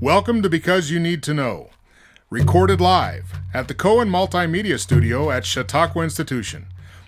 [0.00, 1.70] Welcome to Because You Need to Know,
[2.28, 6.66] recorded live at the Cohen Multimedia Studio at Chautauqua Institution.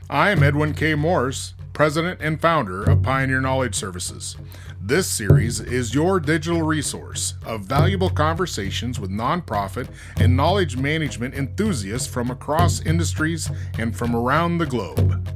[0.08, 0.94] I am Edwin K.
[0.94, 4.38] Morris, President and founder of Pioneer Knowledge Services.
[4.80, 12.08] This series is your digital resource of valuable conversations with nonprofit and knowledge management enthusiasts
[12.08, 15.28] from across industries and from around the globe.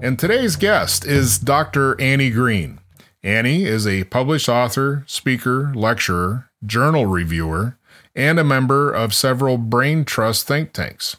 [0.00, 2.00] And today's guest is Dr.
[2.00, 2.78] Annie Green.
[3.24, 7.76] Annie is a published author, speaker, lecturer, journal reviewer,
[8.14, 11.16] and a member of several brain trust think tanks.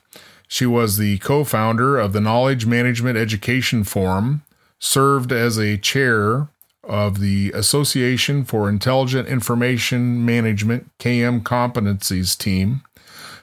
[0.52, 4.44] She was the co founder of the Knowledge Management Education Forum,
[4.80, 6.50] served as a chair
[6.84, 12.82] of the Association for Intelligent Information Management KM Competencies team,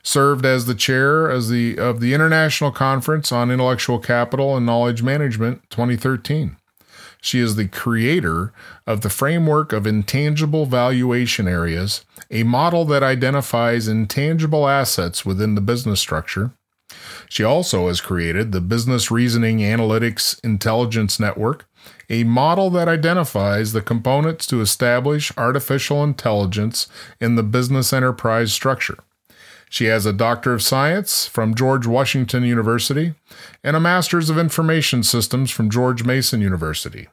[0.03, 5.03] served as the chair as the of the International Conference on Intellectual Capital and Knowledge
[5.03, 6.58] Management 2013.
[7.21, 8.53] She is the creator
[8.87, 15.61] of the Framework of Intangible Valuation Areas, a model that identifies intangible assets within the
[15.61, 16.53] business structure.
[17.29, 21.67] She also has created the Business Reasoning Analytics Intelligence Network,
[22.09, 26.87] a model that identifies the components to establish artificial intelligence
[27.21, 28.99] in the business enterprise structure.
[29.69, 33.15] She has a Doctor of Science from George Washington University
[33.63, 37.09] and a Master's of Information Systems from George Mason University.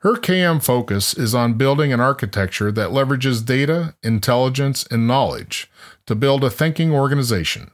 [0.00, 5.70] Her KM focus is on building an architecture that leverages data, intelligence, and knowledge
[6.06, 7.70] to build a thinking organization.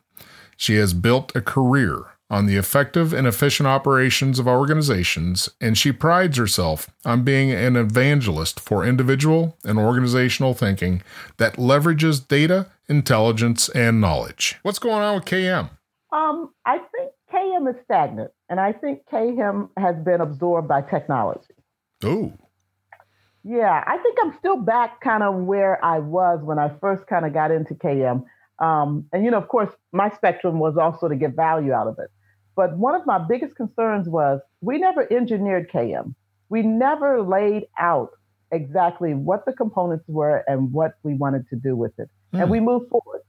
[0.56, 5.92] She has built a career on the effective and efficient operations of organizations, and she
[5.92, 11.02] prides herself on being an evangelist for individual and organizational thinking
[11.36, 14.58] that leverages data, intelligence, and knowledge.
[14.62, 15.70] What's going on with KM?
[16.12, 21.54] Um, I think KM is stagnant, and I think KM has been absorbed by technology.
[22.04, 22.32] Oh.
[23.44, 27.26] Yeah, I think I'm still back kind of where I was when I first kind
[27.26, 28.24] of got into KM.
[28.58, 31.98] Um, and, you know, of course, my spectrum was also to get value out of
[31.98, 32.10] it.
[32.54, 36.14] But one of my biggest concerns was we never engineered KM.
[36.50, 38.10] We never laid out
[38.52, 42.10] exactly what the components were and what we wanted to do with it.
[42.32, 42.42] Mm.
[42.42, 43.22] And we moved forward.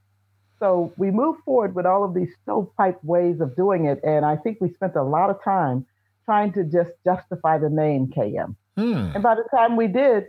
[0.59, 4.00] So we moved forward with all of these stovepipe ways of doing it.
[4.03, 5.86] And I think we spent a lot of time
[6.25, 8.56] trying to just justify the name KM.
[8.78, 9.16] Mm.
[9.16, 10.25] And by the time we did,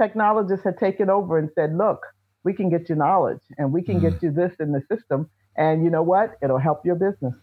[0.00, 2.00] technologists had taken over and said, look,
[2.44, 4.10] we can get you knowledge and we can mm.
[4.10, 5.30] get you this in the system.
[5.56, 6.38] And you know what?
[6.42, 7.34] It'll help your business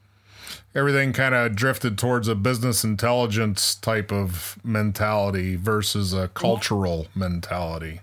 [0.74, 8.02] everything kind of drifted towards a business intelligence type of mentality versus a cultural mentality.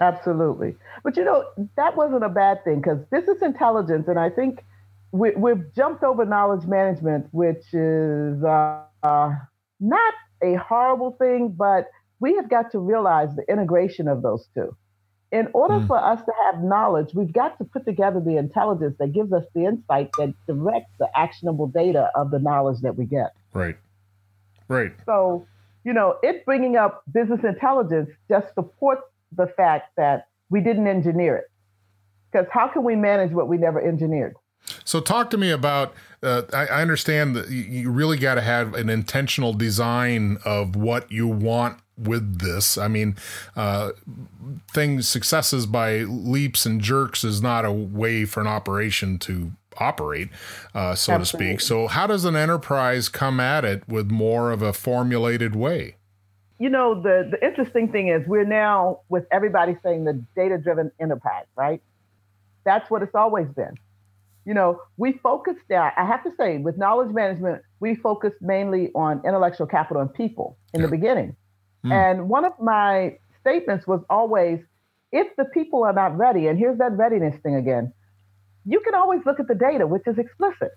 [0.00, 0.76] Absolutely.
[1.04, 1.44] But you know,
[1.76, 4.64] that wasn't a bad thing because business intelligence, and I think
[5.12, 9.34] we, have jumped over knowledge management, which is uh, uh,
[9.80, 11.90] not a horrible thing, but
[12.20, 14.74] we have got to realize the integration of those two
[15.32, 15.86] in order mm.
[15.86, 19.44] for us to have knowledge, we've got to put together the intelligence that gives us
[19.54, 23.32] the insight that directs the actionable data of the knowledge that we get.
[23.52, 23.76] Right.
[24.68, 24.92] Right.
[25.06, 25.46] So,
[25.84, 29.02] you know, it bringing up business intelligence just supports
[29.36, 31.50] the fact that we didn't engineer it.
[32.30, 34.36] Because how can we manage what we never engineered?
[34.84, 35.94] So, talk to me about.
[36.22, 41.10] Uh, I, I understand that you really got to have an intentional design of what
[41.10, 42.76] you want with this.
[42.76, 43.16] I mean,
[43.56, 43.92] uh,
[44.72, 50.28] things successes by leaps and jerks is not a way for an operation to operate,
[50.74, 51.54] uh, so Absolutely.
[51.54, 51.60] to speak.
[51.60, 55.96] So, how does an enterprise come at it with more of a formulated way?
[56.60, 60.92] You know, the the interesting thing is we're now with everybody saying the data driven
[61.00, 61.82] enterprise, right?
[62.64, 63.74] That's what it's always been.
[64.44, 65.92] You know, we focused there.
[65.98, 70.56] I have to say, with knowledge management, we focused mainly on intellectual capital and people
[70.72, 70.86] in yeah.
[70.86, 71.36] the beginning
[71.84, 71.92] Mm.
[71.92, 74.60] And one of my statements was always
[75.12, 77.92] if the people are not ready, and here's that readiness thing again,
[78.64, 80.72] you can always look at the data, which is explicit.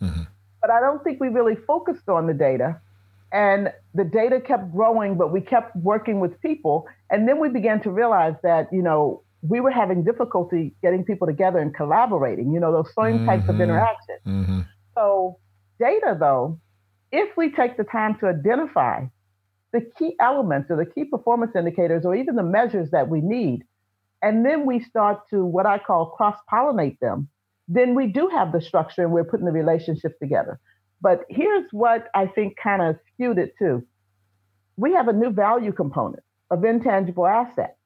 [0.00, 0.22] Mm-hmm.
[0.60, 2.80] But I don't think we really focused on the data.
[3.32, 6.86] And the data kept growing, but we kept working with people.
[7.10, 11.26] And then we began to realize that, you know, we were having difficulty getting people
[11.26, 13.26] together and collaborating, you know, those same mm-hmm.
[13.26, 13.62] types of mm-hmm.
[13.62, 14.16] interaction.
[14.26, 14.60] Mm-hmm.
[14.94, 15.38] So,
[15.78, 16.58] data, though,
[17.12, 19.04] if we take the time to identify
[19.76, 23.64] the key elements or the key performance indicators or even the measures that we need.
[24.22, 27.28] And then we start to what I call cross pollinate them.
[27.68, 30.58] Then we do have the structure and we're putting the relationship together.
[31.00, 33.86] But here's what I think kind of skewed it too.
[34.76, 37.76] We have a new value component of intangible asset.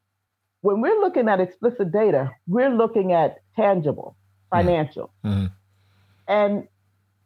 [0.62, 4.16] When we're looking at explicit data, we're looking at tangible,
[4.52, 4.66] mm-hmm.
[4.66, 5.12] financial.
[5.24, 5.46] Mm-hmm.
[6.28, 6.68] And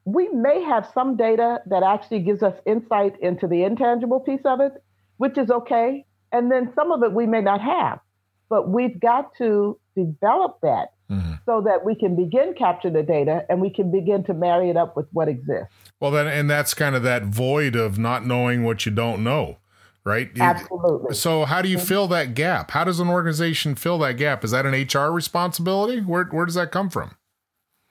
[0.04, 4.60] we may have some data that actually gives us insight into the intangible piece of
[4.60, 4.72] it,
[5.16, 6.04] which is okay.
[6.32, 8.00] And then some of it we may not have.
[8.48, 11.34] but we've got to develop that mm-hmm.
[11.46, 14.76] so that we can begin capture the data and we can begin to marry it
[14.76, 15.74] up with what exists.
[16.00, 19.58] Well, then, and that's kind of that void of not knowing what you don't know,
[20.04, 20.30] right?
[20.38, 21.14] Absolutely.
[21.14, 21.86] So, how do you mm-hmm.
[21.86, 22.72] fill that gap?
[22.72, 24.44] How does an organization fill that gap?
[24.44, 26.00] Is that an HR responsibility?
[26.00, 27.16] Where where does that come from?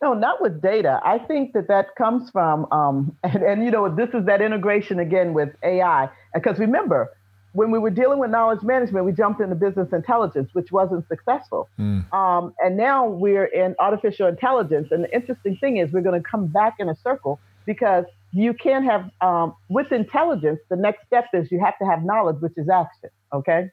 [0.04, 1.00] No, not with data.
[1.06, 5.00] I think that that comes from, um, and, and you know, this is that integration
[5.00, 6.10] again with AI.
[6.34, 7.12] Because remember,
[7.54, 11.70] when we were dealing with knowledge management, we jumped into business intelligence, which wasn't successful.
[11.80, 12.12] Mm.
[12.12, 14.90] Um, and now we're in artificial intelligence.
[14.92, 18.54] And the interesting thing is, we're going to come back in a circle because you
[18.56, 22.54] can have, um, with intelligence, the next step is you have to have knowledge, which
[22.58, 23.10] is action.
[23.32, 23.70] Okay.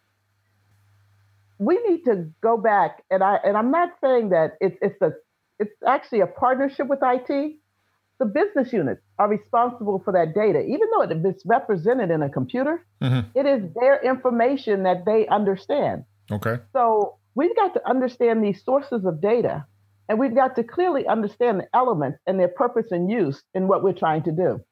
[1.58, 5.12] We need to go back, and I and I'm not saying that it's it's a
[5.58, 7.56] it's actually a partnership with IT
[8.20, 10.60] the business units are responsible for that data.
[10.60, 13.26] Even though it's represented in a computer, mm-hmm.
[13.36, 16.04] it is their information that they understand.
[16.30, 16.58] Okay.
[16.72, 19.64] So we've got to understand these sources of data
[20.08, 23.82] and we've got to clearly understand the elements and their purpose and use in what
[23.82, 24.62] we're trying to do.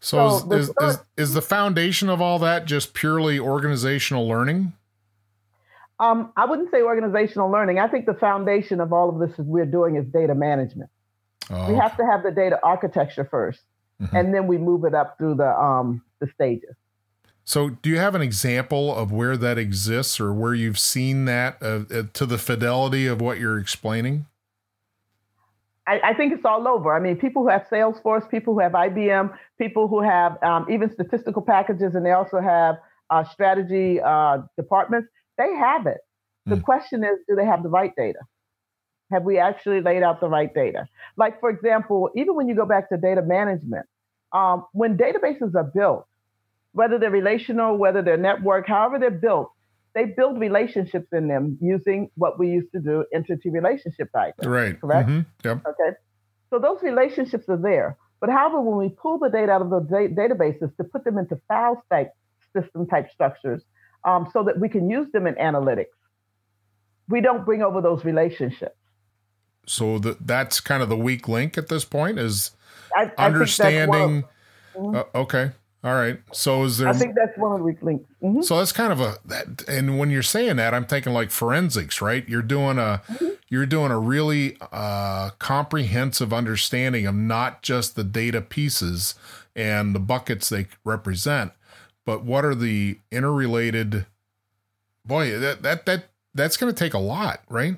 [0.00, 4.74] So, so is, is, is, is, the foundation of all that just purely organizational learning?
[5.98, 7.78] Um, I wouldn't say organizational learning.
[7.78, 10.90] I think the foundation of all of this is we're doing is data management.
[11.50, 11.70] Oh.
[11.70, 13.58] We have to have the data architecture 1st
[14.02, 14.16] mm-hmm.
[14.16, 16.74] and then we move it up through the um, the stages.
[17.44, 21.58] So, do you have an example of where that exists, or where you've seen that
[21.62, 24.26] uh, uh, to the fidelity of what you're explaining?
[25.86, 26.92] I, I, think it's all over.
[26.92, 30.92] I mean, people who have Salesforce, people who have IBM, people who have um, even
[30.92, 32.78] statistical packages, and they also have
[33.10, 35.08] uh, strategy uh, departments.
[35.38, 35.98] They have it.
[36.46, 36.64] The mm.
[36.64, 38.18] question is, do they have the right data?
[39.10, 40.88] Have we actually laid out the right data?
[41.16, 43.86] Like, for example, even when you go back to data management,
[44.32, 46.06] um, when databases are built,
[46.72, 49.52] whether they're relational, whether they're network, however they're built,
[49.94, 54.46] they build relationships in them using what we used to do entity relationship diagrams.
[54.46, 54.80] Right.
[54.80, 55.08] Correct?
[55.08, 55.48] Mm-hmm.
[55.48, 55.66] Yep.
[55.66, 55.96] Okay.
[56.50, 57.96] So those relationships are there.
[58.20, 61.16] But however, when we pull the data out of those da- databases to put them
[61.16, 62.12] into file type
[62.52, 63.62] system type structures
[64.04, 65.86] um, so that we can use them in analytics,
[67.08, 68.76] we don't bring over those relationships
[69.66, 72.52] so that that's kind of the weak link at this point is
[72.94, 74.24] I, I understanding.
[74.74, 74.96] Mm-hmm.
[74.96, 75.52] Uh, okay.
[75.84, 76.18] All right.
[76.32, 76.88] So is there?
[76.88, 78.04] I think that's one of the weak links.
[78.22, 78.42] Mm-hmm.
[78.42, 82.00] So that's kind of a that, and when you're saying that, I'm thinking like forensics,
[82.00, 82.28] right?
[82.28, 83.28] You're doing a mm-hmm.
[83.48, 89.14] you're doing a really uh, comprehensive understanding of not just the data pieces
[89.54, 91.52] and the buckets they represent,
[92.04, 94.06] but what are the interrelated.
[95.04, 97.76] Boy, that that that that's going to take a lot, right?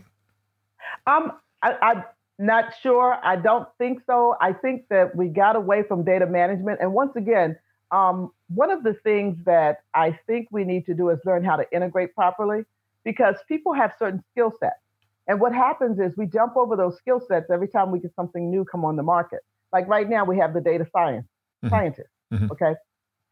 [1.07, 1.33] Um,
[1.63, 2.05] I, I'm
[2.39, 3.19] not sure.
[3.23, 4.37] I don't think so.
[4.41, 6.81] I think that we got away from data management.
[6.81, 7.57] And once again,
[7.91, 11.57] um, one of the things that I think we need to do is learn how
[11.57, 12.65] to integrate properly
[13.05, 14.81] because people have certain skill sets.
[15.27, 18.51] And what happens is we jump over those skill sets every time we get something
[18.51, 19.41] new come on the market.
[19.73, 21.27] Like right now, we have the data science
[21.65, 21.69] mm-hmm.
[21.69, 22.09] scientist.
[22.33, 22.53] Mm-hmm.
[22.53, 22.75] Okay,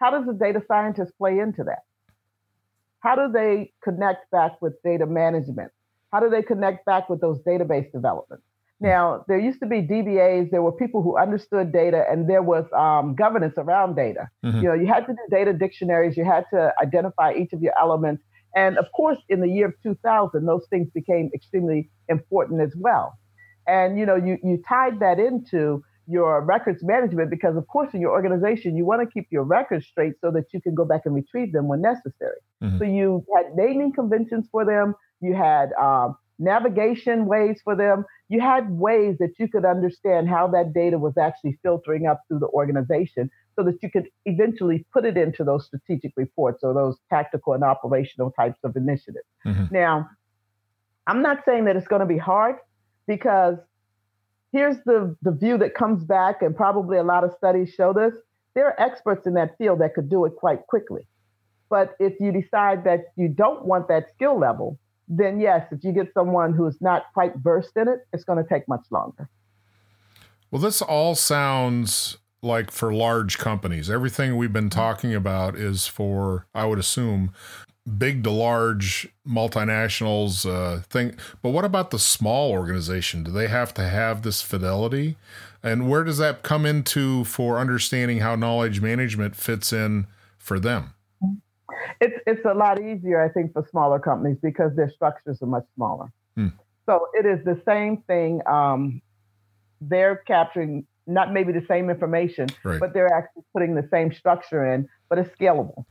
[0.01, 1.81] how does the data scientist play into that?
[3.01, 5.71] How do they connect back with data management?
[6.13, 8.45] How do they connect back with those database developments?
[8.79, 12.67] Now, there used to be DBAs, there were people who understood data, and there was
[12.77, 14.29] um, governance around data.
[14.45, 14.59] Mm-hmm.
[14.59, 17.73] You know, you had to do data dictionaries, you had to identify each of your
[17.79, 18.23] elements.
[18.55, 23.19] And of course, in the year of 2000, those things became extremely important as well.
[23.67, 28.01] And, you know, you, you tied that into your records management because, of course, in
[28.01, 31.03] your organization, you want to keep your records straight so that you can go back
[31.05, 32.39] and retrieve them when necessary.
[32.63, 32.79] Mm-hmm.
[32.79, 38.05] So you had naming conventions for them, you had um, navigation ways for them.
[38.29, 42.41] You had ways that you could understand how that data was actually filtering up through
[42.41, 46.97] the organization so that you could eventually put it into those strategic reports or those
[47.09, 49.27] tactical and operational types of initiatives.
[49.47, 49.67] Mm-hmm.
[49.71, 50.09] Now,
[51.07, 52.57] I'm not saying that it's going to be hard
[53.07, 53.57] because
[54.53, 58.15] here's the, the view that comes back, and probably a lot of studies show this.
[58.55, 61.07] There are experts in that field that could do it quite quickly.
[61.69, 65.93] But if you decide that you don't want that skill level, then yes, if you
[65.93, 69.29] get someone who's not quite versed in it, it's going to take much longer.
[70.51, 73.91] Well, this all sounds like for large companies.
[73.91, 77.33] Everything we've been talking about is for, I would assume,
[77.99, 81.17] big to large multinationals uh, thing.
[81.43, 83.23] But what about the small organization?
[83.23, 85.17] Do they have to have this fidelity?
[85.63, 90.07] And where does that come into for understanding how knowledge management fits in
[90.39, 90.95] for them?
[92.01, 95.65] It's it's a lot easier, I think, for smaller companies because their structures are much
[95.75, 96.13] smaller.
[96.35, 96.49] Hmm.
[96.85, 98.41] So it is the same thing.
[98.47, 99.03] Um,
[99.81, 102.81] they're capturing not maybe the same information, right.
[102.81, 105.85] but they're actually putting the same structure in, but it's scalable.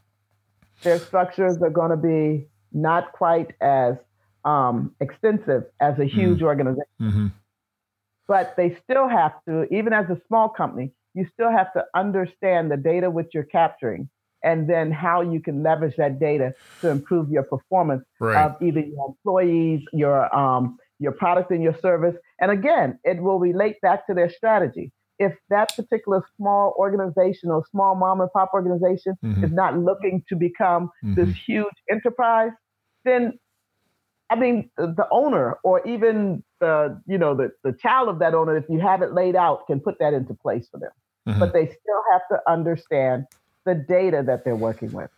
[0.84, 3.96] Their structures are going to be not quite as
[4.44, 6.46] um, extensive as a huge mm-hmm.
[6.46, 6.86] organization.
[7.02, 7.28] Mm-hmm.
[8.28, 12.70] But they still have to, even as a small company, you still have to understand
[12.70, 14.10] the data which you're capturing
[14.46, 18.46] and then how you can leverage that data to improve your performance right.
[18.46, 22.16] of either your employees, your um, your product and your service.
[22.40, 24.94] And again, it will relate back to their strategy.
[25.18, 29.44] If that particular small organization or small mom and pop organization mm-hmm.
[29.44, 31.16] is not looking to become mm-hmm.
[31.16, 32.52] this huge enterprise,
[33.04, 33.34] then
[34.30, 38.56] I mean the owner or even the you know the, the child of that owner,
[38.56, 40.92] if you have it laid out, can put that into place for them.
[41.28, 41.40] Mm-hmm.
[41.40, 43.26] But they still have to understand
[43.66, 45.10] the data that they're working with.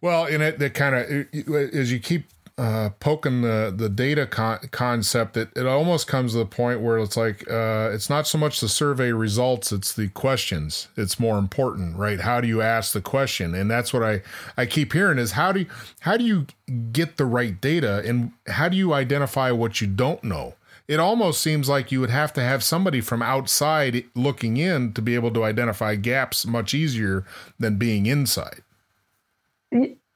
[0.00, 2.26] Well, in it, that kind of as you keep
[2.58, 6.98] uh, poking the the data con- concept, it, it almost comes to the point where
[6.98, 10.88] it's like uh, it's not so much the survey results; it's the questions.
[10.96, 12.20] It's more important, right?
[12.20, 13.54] How do you ask the question?
[13.54, 14.22] And that's what I
[14.56, 15.66] I keep hearing is how do you,
[16.00, 16.46] how do you
[16.92, 20.54] get the right data, and how do you identify what you don't know?
[20.90, 25.00] It almost seems like you would have to have somebody from outside looking in to
[25.00, 27.24] be able to identify gaps much easier
[27.60, 28.64] than being inside.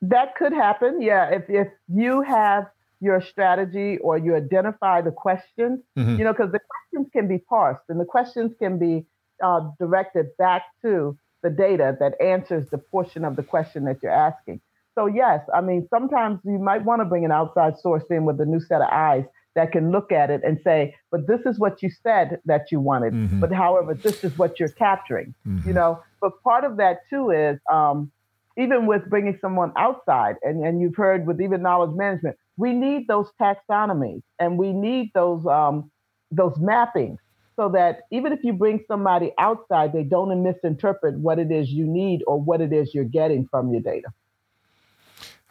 [0.02, 1.00] That could happen.
[1.00, 1.30] Yeah.
[1.30, 2.66] If, if you have
[3.00, 6.16] your strategy or you identify the questions, mm-hmm.
[6.16, 9.06] you know, because the questions can be parsed and the questions can be
[9.44, 14.10] uh, directed back to the data that answers the portion of the question that you're
[14.10, 14.60] asking.
[14.96, 18.40] So, yes, I mean, sometimes you might want to bring an outside source in with
[18.40, 19.24] a new set of eyes
[19.54, 22.80] that can look at it and say, but this is what you said that you
[22.80, 23.12] wanted.
[23.14, 23.40] Mm-hmm.
[23.40, 25.66] But however, this is what you're capturing, mm-hmm.
[25.68, 26.02] you know.
[26.20, 28.10] But part of that too is um,
[28.56, 33.08] even with bringing someone outside, and, and you've heard with even knowledge management, we need
[33.08, 35.90] those taxonomies and we need those um,
[36.30, 37.18] those mappings
[37.56, 41.86] so that even if you bring somebody outside, they don't misinterpret what it is you
[41.86, 44.08] need or what it is you're getting from your data.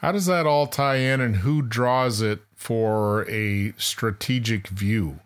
[0.04, 5.22] How does that all tie in and who draws it for a strategic view?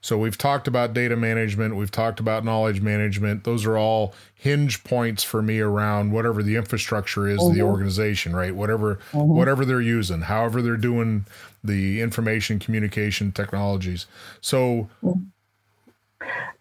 [0.00, 3.44] So we've talked about data management, we've talked about knowledge management.
[3.44, 7.56] Those are all hinge points for me around whatever the infrastructure is mm-hmm.
[7.56, 8.52] the organization, right?
[8.52, 9.28] Whatever mm-hmm.
[9.28, 11.26] whatever they're using, however they're doing
[11.62, 14.06] the information communication technologies.
[14.40, 14.88] So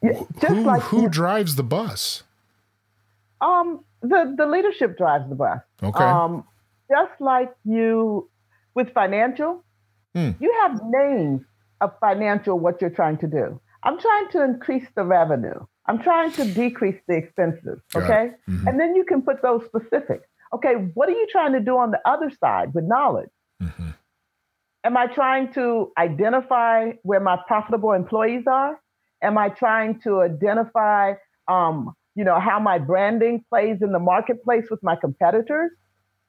[0.04, 2.22] yeah, who, like, who drives the bus?
[3.42, 5.62] Um the the leadership drives the bus.
[5.82, 6.04] Okay.
[6.04, 6.44] Um
[6.90, 8.30] just like you
[8.74, 9.64] with financial,
[10.14, 10.32] hmm.
[10.40, 11.42] you have names
[11.82, 13.60] of financial what you're trying to do.
[13.84, 15.60] I'm trying to increase the revenue.
[15.88, 17.80] I'm trying to decrease the expenses.
[17.96, 18.32] Okay.
[18.50, 18.68] Mm-hmm.
[18.68, 20.22] And then you can put those specific.
[20.54, 23.30] Okay, what are you trying to do on the other side with knowledge?
[23.62, 23.90] Mm-hmm.
[24.84, 28.80] Am I trying to identify where my profitable employees are?
[29.22, 31.14] Am I trying to identify,
[31.48, 35.72] um, you know, how my branding plays in the marketplace with my competitors?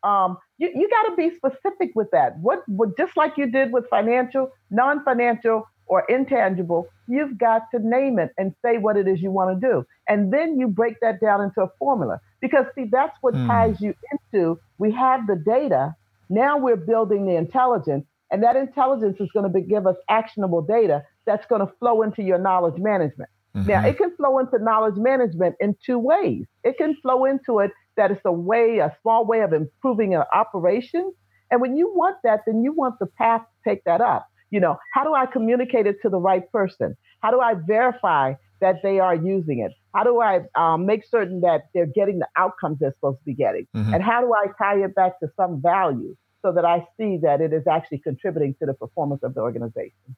[0.06, 2.38] Um, you, you got to be specific with that.
[2.38, 8.18] What, what, just like you did with financial, non-financial, or intangible, you've got to name
[8.18, 11.20] it and say what it is you want to do, and then you break that
[11.20, 12.20] down into a formula.
[12.40, 13.46] Because see, that's what mm.
[13.46, 14.58] ties you into.
[14.78, 15.94] We have the data.
[16.28, 21.04] Now we're building the intelligence, and that intelligence is going to give us actionable data
[21.24, 23.30] that's going to flow into your knowledge management.
[23.56, 23.68] Mm-hmm.
[23.68, 26.44] Now, it can flow into knowledge management in two ways.
[26.62, 30.22] It can flow into it that it's a way, a small way of improving an
[30.32, 31.12] operation.
[31.50, 34.28] And when you want that, then you want the path to take that up.
[34.50, 36.96] You know, how do I communicate it to the right person?
[37.20, 39.72] How do I verify that they are using it?
[39.94, 43.34] How do I um, make certain that they're getting the outcomes they're supposed to be
[43.34, 43.66] getting?
[43.74, 43.94] Mm-hmm.
[43.94, 47.40] And how do I tie it back to some value so that I see that
[47.40, 50.16] it is actually contributing to the performance of the organization?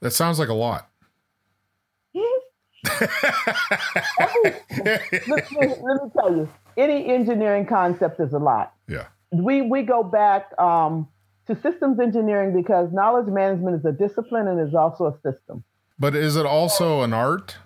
[0.00, 0.91] That sounds like a lot.
[2.84, 3.10] Let,
[4.42, 4.52] me,
[5.28, 8.74] let, me, tell you, any engineering concept is a lot.
[8.88, 9.06] Yeah.
[9.30, 11.08] We we go back um,
[11.46, 15.64] to systems engineering because knowledge management is a discipline and is also a system.
[15.98, 17.56] But is it also an art?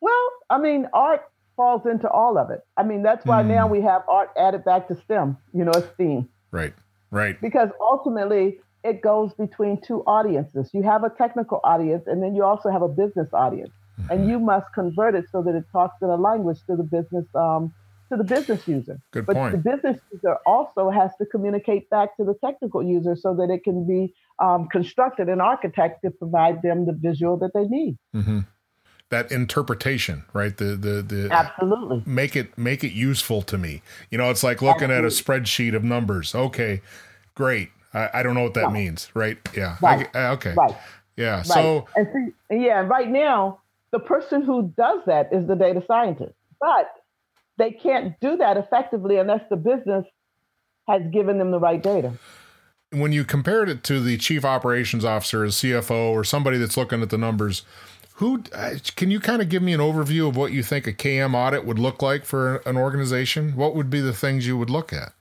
[0.00, 1.22] Well, I mean, art
[1.56, 2.60] falls into all of it.
[2.76, 3.48] I mean, that's why mm.
[3.48, 5.36] now we have art added back to STEM.
[5.54, 6.28] You know, it's STEAM.
[6.50, 6.74] Right.
[7.10, 7.40] Right.
[7.40, 10.70] Because ultimately, it goes between two audiences.
[10.72, 14.12] You have a technical audience, and then you also have a business audience, mm-hmm.
[14.12, 17.26] and you must convert it so that it talks in a language to the business
[17.34, 17.72] um,
[18.10, 18.98] to the business user.
[19.10, 19.52] Good but point.
[19.52, 23.64] the business user also has to communicate back to the technical user so that it
[23.64, 27.98] can be um, constructed and architect to provide them the visual that they need.
[28.14, 28.40] Mm-hmm.
[29.10, 30.56] That interpretation, right?
[30.56, 33.82] The the the absolutely make it make it useful to me.
[34.10, 34.96] You know, it's like looking absolutely.
[34.96, 36.34] at a spreadsheet of numbers.
[36.34, 36.82] Okay,
[37.34, 37.70] great.
[37.96, 39.38] I, I don't know what that means, right?
[39.56, 39.76] Yeah.
[39.80, 40.14] Right.
[40.14, 40.52] I, okay.
[40.52, 40.76] Right.
[41.16, 41.36] Yeah.
[41.36, 41.46] Right.
[41.46, 43.60] So and see, yeah, right now
[43.90, 46.92] the person who does that is the data scientist, but
[47.56, 50.04] they can't do that effectively unless the business
[50.86, 52.12] has given them the right data.
[52.92, 57.02] When you compared it to the chief operations officer, a CFO, or somebody that's looking
[57.02, 57.62] at the numbers,
[58.14, 60.92] who uh, can you kind of give me an overview of what you think a
[60.92, 63.56] KM audit would look like for an organization?
[63.56, 65.12] What would be the things you would look at?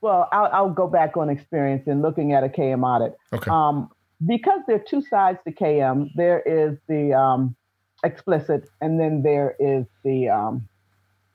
[0.00, 3.16] Well, I'll, I'll go back on experience in looking at a KM audit.
[3.32, 3.50] Okay.
[3.50, 3.90] Um,
[4.26, 6.10] because there are two sides to KM.
[6.14, 7.56] There is the um,
[8.04, 10.68] explicit, and then there is the um,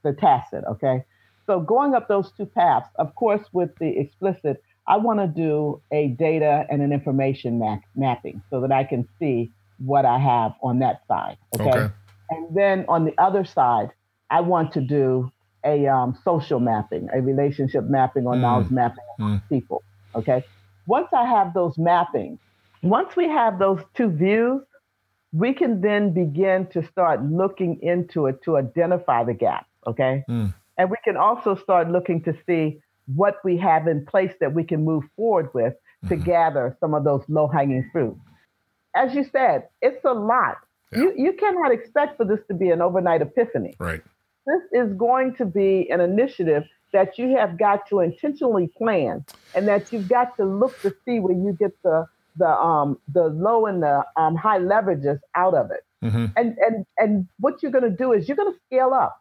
[0.04, 0.64] the tacit.
[0.70, 1.04] Okay.
[1.46, 5.82] So going up those two paths, of course, with the explicit, I want to do
[5.92, 10.54] a data and an information map- mapping so that I can see what I have
[10.62, 11.38] on that side.
[11.60, 11.70] Okay?
[11.70, 11.94] Okay.
[12.30, 13.90] And then on the other side,
[14.30, 15.32] I want to do
[15.66, 18.42] a um, social mapping, a relationship mapping or Mm.
[18.42, 19.42] knowledge mapping of Mm.
[19.50, 19.82] people.
[20.16, 20.44] Okay.
[20.88, 22.38] Once I have those mappings,
[22.82, 24.62] once we have those two views,
[25.32, 29.66] we can then begin to start looking into it to identify the gap.
[29.88, 30.24] Okay.
[30.30, 30.54] Mm.
[30.78, 32.80] And we can also start looking to see
[33.16, 35.74] what we have in place that we can move forward with
[36.10, 36.24] to Mhm.
[36.26, 38.18] gather some of those low hanging fruit.
[38.96, 40.58] As you said, it's a lot.
[40.92, 41.00] Yeah.
[41.00, 43.76] You, you cannot expect for this to be an overnight epiphany.
[43.80, 44.02] Right.
[44.46, 49.68] This is going to be an initiative that you have got to intentionally plan and
[49.68, 52.06] that you've got to look to see where you get the
[52.38, 55.84] the um the low and the um, high leverages out of it.
[56.02, 59.18] hmm And and and what you're going to do is you're going to scale up.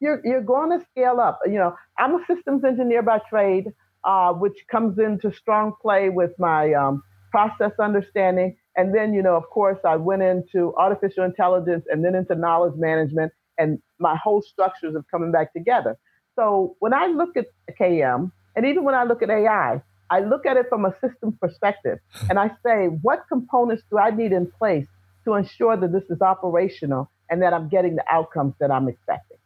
[0.00, 1.40] You're you're going to scale up.
[1.46, 3.66] You know, I'm a systems engineer by trade,
[4.04, 8.56] uh, which comes into strong play with my um, process understanding.
[8.76, 12.76] And then, you know, of course, I went into artificial intelligence and then into knowledge
[12.76, 15.98] management, and my whole structures of coming back together.
[16.36, 17.46] So when I look at
[17.78, 21.34] KM, and even when I look at AI, I look at it from a systems
[21.40, 21.98] perspective,
[22.30, 24.86] and I say, what components do I need in place
[25.24, 29.36] to ensure that this is operational and that I'm getting the outcomes that I'm expecting?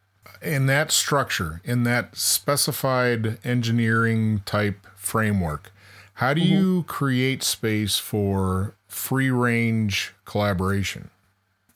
[0.40, 5.72] In that structure, in that specified engineering type framework,
[6.14, 6.52] how do mm-hmm.
[6.52, 11.10] you create space for free range collaboration?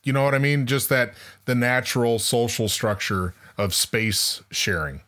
[0.06, 0.66] You know what I mean?
[0.66, 1.14] Just that
[1.46, 5.00] the natural social structure of space sharing.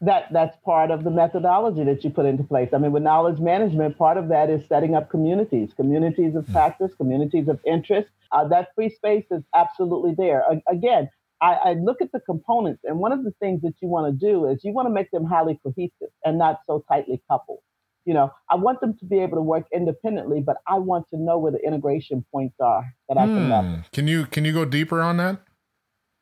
[0.00, 2.70] that that's part of the methodology that you put into place.
[2.72, 6.92] I mean, with knowledge management, part of that is setting up communities, communities of practice,
[6.96, 8.08] communities of interest.
[8.30, 10.44] Uh, that free space is absolutely there.
[10.68, 11.08] Again,
[11.40, 14.26] I, I look at the components, and one of the things that you want to
[14.26, 17.60] do is you want to make them highly cohesive and not so tightly coupled.
[18.04, 21.18] You know, I want them to be able to work independently, but I want to
[21.18, 23.84] know where the integration points are that I can leverage.
[23.84, 23.90] Hmm.
[23.92, 25.40] Can you can you go deeper on that?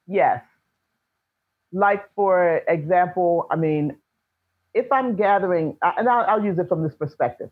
[0.07, 0.43] Yes.
[1.73, 3.97] Like, for example, I mean,
[4.75, 7.51] if I'm gathering, and I'll, I'll use it from this perspective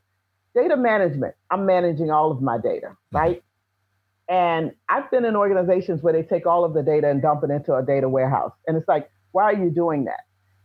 [0.54, 3.42] data management, I'm managing all of my data, right?
[4.28, 7.50] And I've been in organizations where they take all of the data and dump it
[7.50, 8.52] into a data warehouse.
[8.66, 10.20] And it's like, why are you doing that?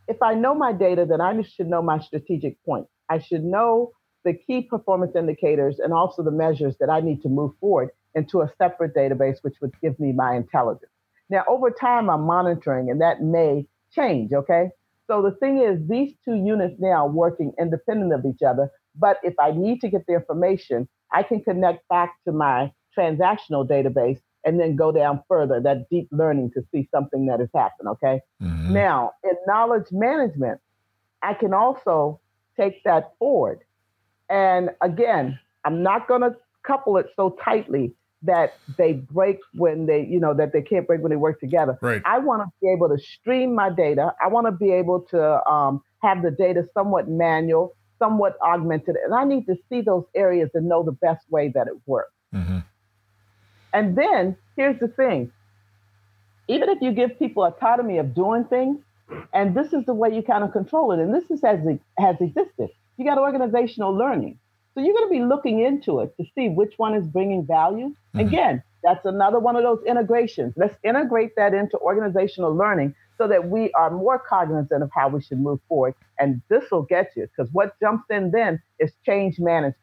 [0.07, 2.89] If I know my data, then I should know my strategic points.
[3.09, 3.91] I should know
[4.23, 8.41] the key performance indicators and also the measures that I need to move forward into
[8.41, 10.91] a separate database, which would give me my intelligence.
[11.29, 14.71] Now, over time, I'm monitoring, and that may change, okay?
[15.07, 18.71] So the thing is, these two units now are working independent of each other.
[18.95, 23.67] But if I need to get the information, I can connect back to my transactional
[23.67, 27.89] database and then go down further, that deep learning to see something that has happened,
[27.89, 28.21] okay?
[28.41, 28.71] Mhm.
[28.71, 30.59] Now, in knowledge management,
[31.21, 32.19] I can also
[32.59, 33.59] take that forward.
[34.29, 37.93] And again, I'm not going to couple it so tightly
[38.23, 41.77] that they break when they, you know, that they can't break when they work together.
[41.81, 42.01] Right.
[42.05, 44.13] I want to be able to stream my data.
[44.23, 49.13] I want to be able to um, have the data somewhat manual, somewhat augmented, and
[49.13, 52.11] I need to see those areas and know the best way that it works.
[52.33, 52.63] Mhm.
[53.73, 55.31] And then here's the thing
[56.47, 58.79] even if you give people autonomy of doing things,
[59.33, 61.81] and this is the way you kind of control it, and this is as it
[61.97, 64.37] has existed, you got organizational learning.
[64.73, 67.93] So you're going to be looking into it to see which one is bringing value.
[68.13, 68.27] Mhm.
[68.27, 70.53] Again, that's another one of those integrations.
[70.55, 75.21] Let's integrate that into organizational learning so that we are more cognizant of how we
[75.21, 75.95] should move forward.
[76.17, 79.75] And this will get you because what jumps in then is change management.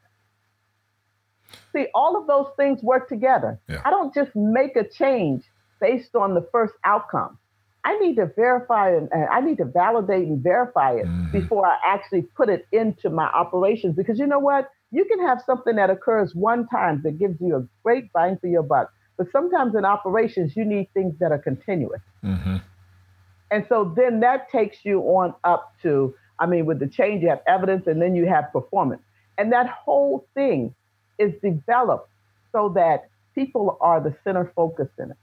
[1.73, 3.59] See, all of those things work together.
[3.69, 3.83] Yeah.
[3.85, 5.45] I don't just make a change
[5.81, 7.39] based on the first outcome.
[7.87, 11.31] I need to verify and and I need to validate and verify it Mhm.
[11.33, 13.95] before I actually put it into my operations.
[13.95, 14.69] Because you know what?
[14.91, 18.49] You can have something that occurs one time that gives you a great bang for
[18.49, 18.93] your buck.
[19.17, 22.03] But sometimes in operations, you need things that are continuous.
[22.25, 22.61] Mhm.
[23.53, 27.29] And so then that takes you on up to, I mean, with the change, you
[27.29, 29.03] have evidence and then you have performance.
[29.39, 30.75] And that whole thing
[31.19, 32.11] is developed
[32.51, 35.17] so that people are the center focus in it.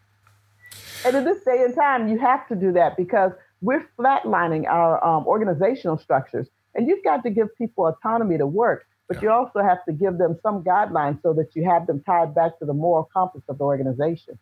[1.06, 5.04] And in this day and time, you have to do that because we're flatlining our
[5.04, 6.48] um, organizational structures.
[6.76, 9.24] And you've got to give people autonomy to work, but yeah.
[9.24, 12.58] you also have to give them some guidelines so that you have them tied back
[12.60, 14.39] to the moral compass of the organization.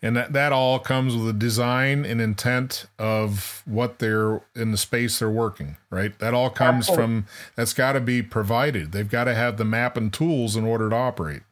[0.00, 4.76] And that, that all comes with a design and intent of what they're in the
[4.76, 6.16] space they're working, right?
[6.18, 7.04] That all comes Absolutely.
[7.04, 8.92] from, that's got to be provided.
[8.92, 11.42] They've got to have the map and tools in order to operate.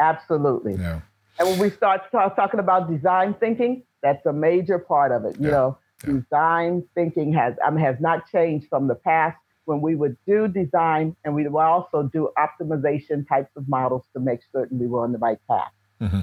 [0.00, 0.74] Absolutely.
[0.74, 1.00] Yeah.
[1.42, 5.40] And when we start talking about design thinking, that's a major part of it.
[5.40, 5.50] You yeah.
[5.50, 6.12] know, yeah.
[6.20, 11.16] design thinking has um, has not changed from the past when we would do design
[11.24, 15.10] and we would also do optimization types of models to make certain we were on
[15.10, 15.72] the right path.
[16.00, 16.20] Mm-hmm.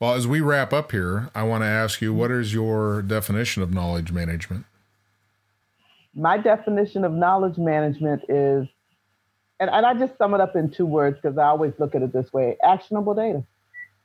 [0.00, 3.62] Well, as we wrap up here, I want to ask you what is your definition
[3.62, 4.66] of knowledge management?
[6.14, 8.68] My definition of knowledge management is,
[9.60, 12.02] and, and I just sum it up in two words because I always look at
[12.02, 13.44] it this way actionable data.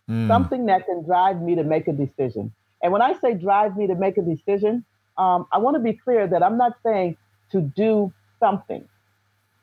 [0.09, 0.27] Mm.
[0.27, 2.53] Something that can drive me to make a decision.
[2.81, 4.85] And when I say drive me to make a decision,
[5.17, 7.17] um, I want to be clear that I'm not saying
[7.51, 8.87] to do something.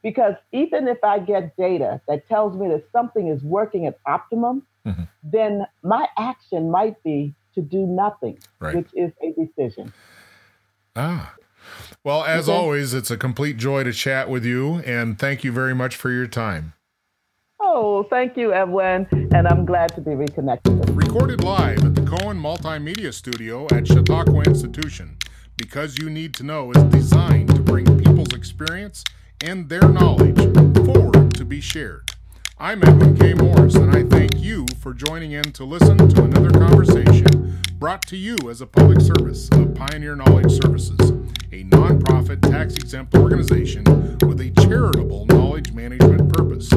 [0.02, 4.66] Because even if I get data that tells me that something is working at optimum,
[4.85, 5.04] mm-hmm.
[5.22, 8.74] then my action might be to do nothing, right.
[8.74, 9.92] which is a decision.
[10.94, 11.35] Ah.
[12.02, 12.59] Well, as okay.
[12.59, 16.11] always, it's a complete joy to chat with you, and thank you very much for
[16.11, 16.74] your time.
[17.87, 20.88] Oh, thank you, Edwin, and I'm glad to be reconnected.
[20.97, 25.18] Recorded live at the Cohen Multimedia Studio at Chautauqua Institution,
[25.59, 29.05] because you need to know is designed to bring people's experience
[29.44, 30.38] and their knowledge
[30.87, 32.11] forward to be shared.
[32.59, 33.35] I'm Edwin K.
[33.35, 38.16] Morris, and I thank you for joining in to listen to another conversation brought to
[38.16, 41.11] you as a public service of Pioneer Knowledge Services,
[41.53, 43.85] a nonprofit tax exempt organization
[44.27, 46.73] with a charitable knowledge management purpose.